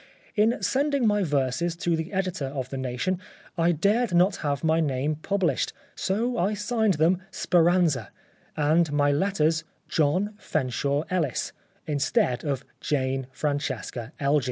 In 0.35 0.59
sending 0.63 1.05
my 1.05 1.21
verses 1.21 1.75
to 1.75 1.95
the 1.95 2.11
editor 2.11 2.45
of 2.47 2.69
The 2.71 2.77
Nation 2.79 3.19
I 3.55 3.71
dared 3.71 4.15
not 4.15 4.37
have 4.37 4.63
my 4.63 4.79
name 4.79 5.17
published, 5.17 5.73
so 5.93 6.39
I 6.39 6.55
signed 6.55 6.95
them' 6.95 7.21
Speranza,' 7.43 8.09
and 8.57 8.91
my 8.91 9.11
letters 9.11 9.63
* 9.77 9.87
John 9.97 10.33
Fenshaw 10.39 11.03
Ellis,' 11.11 11.53
instead 11.85 12.43
of 12.43 12.65
Jane 12.79 13.27
Francesca 13.31 14.11
Elgee." 14.19 14.39